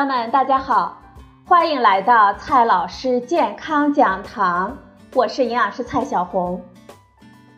[0.00, 0.96] 朋友们，大家好，
[1.44, 4.74] 欢迎来到蔡老师健康讲堂，
[5.12, 6.64] 我是营养师蔡小红。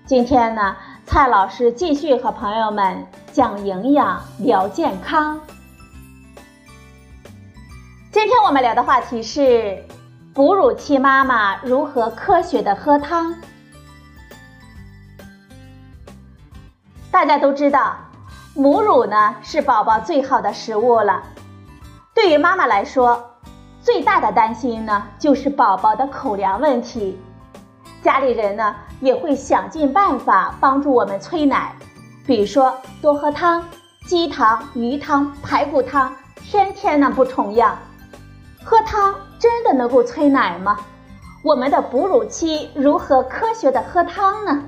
[0.07, 5.39] 今天呢，蔡老师继续和朋友们讲营养、聊健康。
[8.11, 9.81] 今天我们聊的话题是
[10.35, 13.33] 哺乳期妈妈如何科学的喝汤。
[17.09, 17.95] 大家都知道，
[18.57, 21.23] 母乳呢是宝宝最好的食物了。
[22.15, 23.23] 对于妈妈来说，
[23.81, 27.19] 最大的担心呢就是宝宝的口粮问题。
[28.03, 31.75] 家里人呢也会想尽办法帮助我们催奶，
[32.27, 33.65] 比如说多喝汤，
[34.07, 37.79] 鸡汤、鱼汤、排骨汤，天天呢不重样。
[38.63, 40.79] 喝汤真的能够催奶吗？
[41.43, 44.63] 我们的哺乳期如何科学的喝汤呢？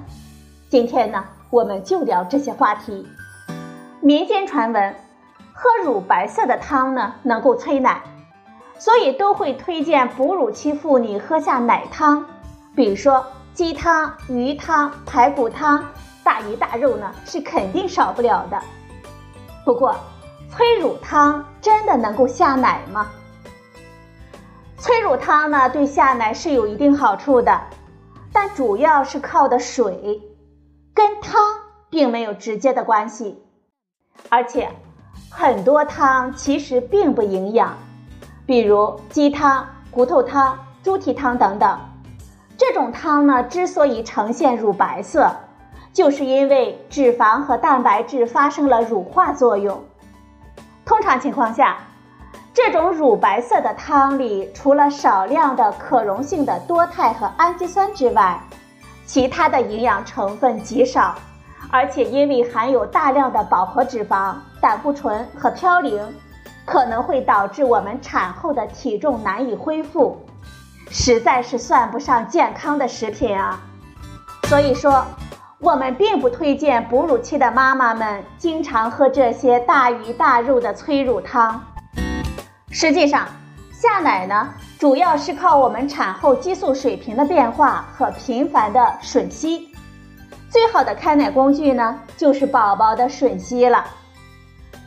[0.69, 1.23] 今天呢？
[1.51, 3.07] 我们就聊这些话题。
[4.01, 4.95] 民间传闻，
[5.57, 8.03] 喝乳白色的汤呢能够催奶，
[8.77, 12.27] 所以都会推荐哺乳期妇女喝下奶汤，
[12.75, 13.25] 比如说
[13.55, 15.85] 鸡汤、鱼汤、排骨汤，
[16.25, 18.61] 大鱼大肉呢是肯定少不了的。
[19.65, 19.95] 不过，
[20.51, 23.07] 催乳汤真的能够下奶吗？
[24.77, 27.61] 催乳汤呢对下奶是有一定好处的，
[28.33, 30.21] 但主要是靠的水。
[30.93, 31.41] 跟汤
[31.91, 33.43] 并没有直接的关系，
[34.29, 34.71] 而且
[35.37, 37.77] 很多汤其实并不营养，
[38.47, 41.77] 比如鸡汤、骨头汤、猪蹄汤等等。
[42.57, 45.29] 这种汤呢，之所以呈现乳白色，
[45.93, 49.83] 就是因为脂肪和蛋白质发生了乳化作用。
[50.85, 51.79] 通常情况下，
[52.55, 58.41] 这种乳白色的汤里，除了少量的可溶性的多肽和氨基酸之外，
[59.05, 61.17] 其他的营养成分极少，
[61.73, 66.01] 而且因为含有大量的饱和脂肪、胆固醇和嘌呤，
[66.65, 70.19] 可能会导致我们产后的体重难以恢复，
[70.91, 73.61] 实在是算不上健康的食品啊。
[74.45, 75.05] 所以说，
[75.59, 81.63] 我们并不推荐哺乳期的妈妈们经常喝这些大鱼大肉的催乳汤。
[82.71, 83.29] 实际上，
[83.71, 84.49] 下奶呢？
[84.79, 89.69] 主要是靠我们产后激素水平的变化和频繁的吮吸。
[90.49, 93.85] 最好的开奶工具呢，就是宝宝的吮吸了。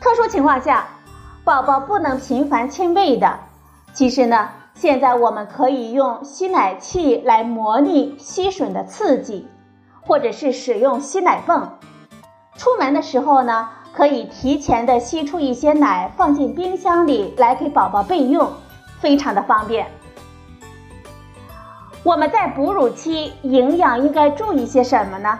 [0.00, 0.86] 特殊情况下，
[1.44, 3.38] 宝宝不能频繁亲喂的，
[3.92, 9.48] 其实呢，现在我们可以用吸奶器来模拟吸吮的刺激，
[10.00, 11.78] 或者是使用吸奶泵。
[12.56, 18.50] 出门的时候呢，可以提前的吸出一些奶，放进冰箱里来给宝宝备用。
[19.00, 19.86] 非常的方便。
[22.02, 25.38] 我们在哺乳期营养应该注意些什么呢？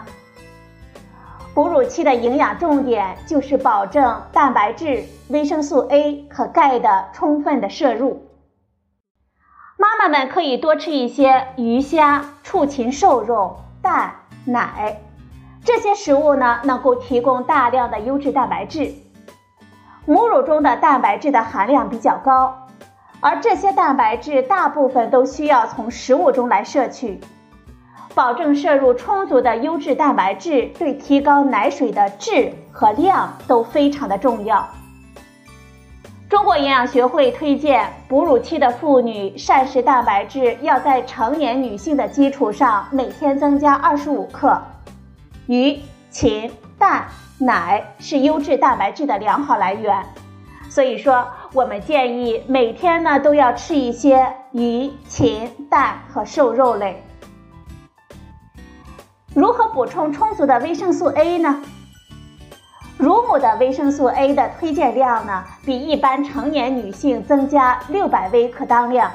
[1.59, 8.29] 哺乳期的营养重点就是保证蛋白质、维生素 A 和钙的充分的摄入。
[9.75, 14.13] 妈妈们可以多吃一些鱼虾、畜禽瘦肉、蛋、
[14.45, 15.01] 奶，
[15.65, 18.93] 这些食物呢能够提供大量的优质蛋白质。
[20.05, 22.69] 母乳中的蛋白质的含量比较高。
[23.19, 27.19] 而这些蛋白质大部分都需要从食物中来摄取，
[28.15, 34.67] 保证摄入充足的优质蛋白质，对提高奶水的质和量都非常的重要。
[36.29, 44.61] 中国营养学会推荐，哺乳期的妇女膳食蛋白质要在成年女性的基础上每天增加二十五克。
[45.47, 45.79] 鱼、
[46.11, 47.07] 禽、蛋、
[47.39, 50.03] 奶是优质蛋白质的良好来源。
[50.69, 57.03] 所以说，我们建议每天呢都要吃一些鱼、禽、蛋和瘦肉类。
[59.35, 61.61] 如何补充充足的维生素 A 呢？
[62.97, 69.11] 乳母的维生素 A 的推荐量呢，比一般成年女性增加六百微克当量，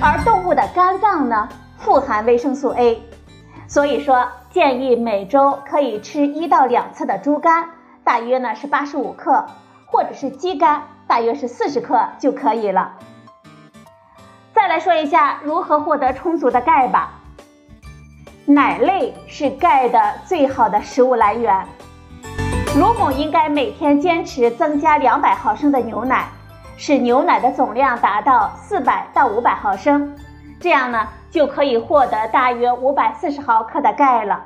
[0.00, 3.02] 而动物的肝脏呢富含维生素 A，
[3.68, 7.68] 所以说建议每周可以吃一到两次的猪肝，
[8.02, 9.46] 大约呢是八十五克。
[9.86, 12.94] 或者是鸡肝，大约是四十克就可以了。
[14.52, 17.12] 再来说一下如何获得充足的钙吧。
[18.46, 21.66] 奶类是钙的最好的食物来源，
[22.76, 26.26] 乳母应该每天坚持增加两百毫升的牛奶，
[26.76, 30.14] 使牛奶的总量达到四百到五百毫升，
[30.60, 34.44] 这样呢就可以获得大约五百四十毫克的钙了。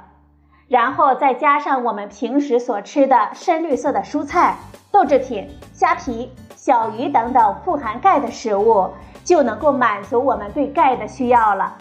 [0.68, 4.54] 然后再加上我们平时所吃的深绿色的蔬菜。
[4.90, 8.90] 豆制品、虾皮、小鱼等等富含钙的食物，
[9.22, 11.76] 就能够满足我们对钙的需要了。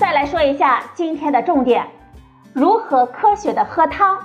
[0.00, 1.86] 再来说一下今天的重点：
[2.54, 4.18] 如何科学的喝汤。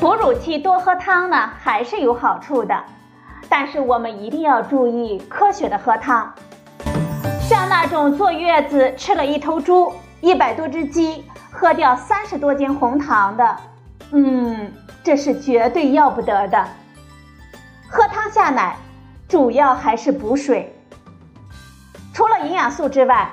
[0.00, 2.82] 哺乳期多喝汤呢，还是有好处的，
[3.48, 6.34] 但是我们一定要注意科学的喝汤。
[7.42, 13.56] 像那种坐月子吃了一头猪、一百多只鸡，喝掉三十多斤红糖的，
[14.10, 14.72] 嗯，
[15.04, 16.66] 这是绝对要不得的。
[17.88, 18.74] 喝汤下奶，
[19.28, 20.76] 主要还是补水。
[22.12, 23.32] 除了营养素之外，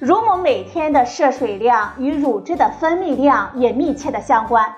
[0.00, 4.74] 乳母每天的摄水量与乳汁的分泌量也密切的相关，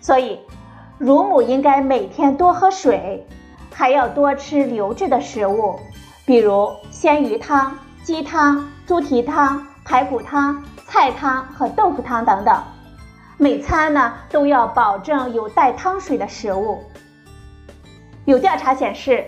[0.00, 0.40] 所以
[0.98, 3.26] 乳母应该每天多喝水，
[3.72, 5.78] 还要多吃流质的食物。
[6.24, 12.62] 比如鲜鱼汤、鸡汤、猪蹄汤、排骨汤、菜汤和豆腐汤等等，
[13.38, 16.82] 每餐呢都要保证有带汤水的食物。
[18.26, 19.24] 有调查显示，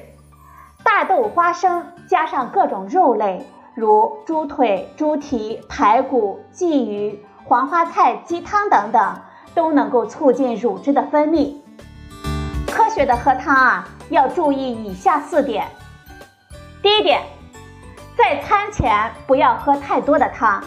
[0.82, 3.44] 大豆、花生加上各种肉类，
[3.78, 9.20] 如猪腿、猪蹄、排骨、鲫鱼、黄花菜、鸡汤等等，
[9.54, 11.54] 都能够促进乳汁的分泌。
[12.66, 15.68] 科学的喝汤啊，要注意以下四点。
[16.82, 17.22] 第一点，
[18.16, 20.60] 在餐前不要喝太多的汤，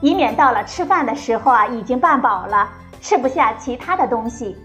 [0.00, 2.70] 以免到了吃饭的时候啊，已经半饱了，
[3.02, 4.56] 吃不下其他的东西。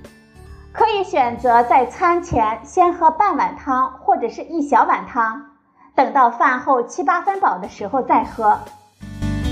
[0.71, 5.50] 可以选择在餐前先喝半碗汤或者是一小碗汤，
[5.95, 8.59] 等到饭后七八分饱的时候再喝。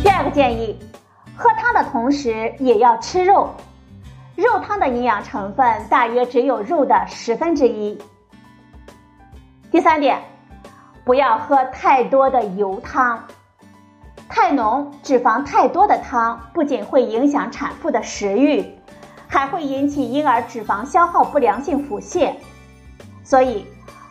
[0.01, 0.79] 第二个建议，
[1.35, 3.53] 喝汤的同时也要吃肉，
[4.35, 8.01] 肉汤的营养成分大约只有肉的十分之一。
[9.71, 10.19] 第三点。
[11.05, 13.23] 不要喝太多的油汤，
[14.27, 18.63] 太浓、脂肪太多的汤不仅会影响产妇的食欲，
[19.27, 22.31] 还会引起婴儿脂肪消耗不良性腹泻。
[23.23, 23.65] 所以，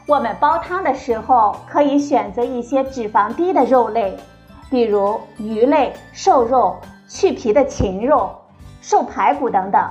[0.08, 4.16] 我们煲汤的时候可以选择一些脂肪低的肉类，
[4.70, 8.34] 比如鱼类、瘦肉、去皮的禽肉、
[8.80, 9.86] 瘦排骨等等，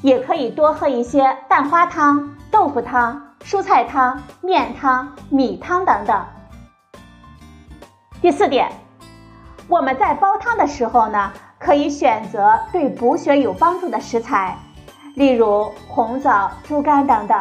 [0.00, 6.24] 也可以多喝一些蛋花汤、豆腐汤、蔬菜汤、面汤、米汤等等。
[8.22, 8.72] 第四点，
[9.68, 14.56] 我们在煲汤的时候呢，可以选择对补血有帮助的食材，
[15.16, 17.38] 例如红枣、猪肝等等。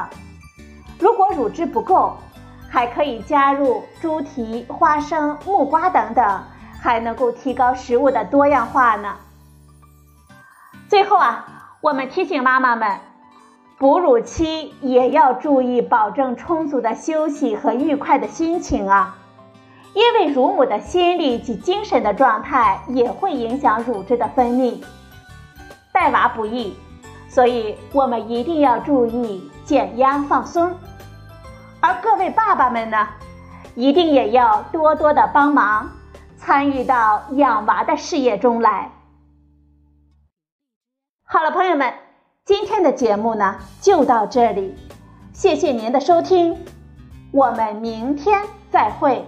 [1.00, 2.18] 如果乳汁不够，
[2.70, 6.44] 还可以加入猪蹄、花生、木瓜等等，
[6.82, 9.16] 还能够提高食物的多样化呢。
[10.90, 11.46] 最后啊，
[11.82, 13.00] 我们提醒妈妈们，
[13.78, 19.16] 哺乳期也要注意保证充足的休息和愉快的心情啊。
[19.94, 24.84] 因为乳母的心理及精神的状态也会影响乳汁的分泌，
[25.92, 26.76] 带娃不易，
[27.28, 30.76] 所以我们一定要注意减压放松。
[31.82, 33.08] 而各位爸爸们呢，
[33.76, 35.90] 一定也要多多的帮忙，
[36.38, 38.92] 参与到养娃的事业中来。
[41.24, 41.94] 好了，朋友们，
[42.44, 44.76] 今天的节目呢就到这里，
[45.32, 46.58] 谢谢您的收听，
[47.32, 49.26] 我们明天再会。